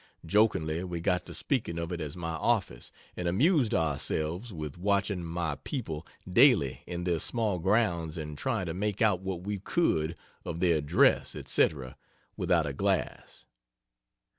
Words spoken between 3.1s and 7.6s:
and amused ourselves with watching "my people" daily in their small